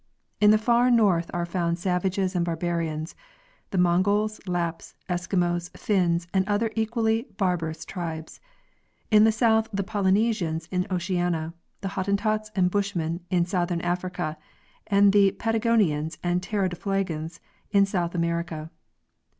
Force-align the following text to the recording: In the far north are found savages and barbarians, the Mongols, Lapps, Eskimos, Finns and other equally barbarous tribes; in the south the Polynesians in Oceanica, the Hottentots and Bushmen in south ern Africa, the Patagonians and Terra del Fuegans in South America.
In 0.39 0.49
the 0.49 0.57
far 0.57 0.89
north 0.89 1.29
are 1.31 1.45
found 1.45 1.77
savages 1.77 2.35
and 2.35 2.43
barbarians, 2.43 3.13
the 3.69 3.77
Mongols, 3.77 4.41
Lapps, 4.47 4.95
Eskimos, 5.07 5.69
Finns 5.77 6.25
and 6.33 6.43
other 6.47 6.71
equally 6.75 7.27
barbarous 7.37 7.85
tribes; 7.85 8.41
in 9.11 9.25
the 9.25 9.31
south 9.31 9.67
the 9.71 9.83
Polynesians 9.83 10.65
in 10.71 10.87
Oceanica, 10.89 11.53
the 11.81 11.89
Hottentots 11.89 12.49
and 12.55 12.71
Bushmen 12.71 13.19
in 13.29 13.45
south 13.45 13.71
ern 13.71 13.79
Africa, 13.81 14.39
the 14.89 15.33
Patagonians 15.33 16.17
and 16.23 16.41
Terra 16.41 16.67
del 16.67 16.79
Fuegans 16.79 17.39
in 17.69 17.85
South 17.85 18.15
America. 18.15 18.71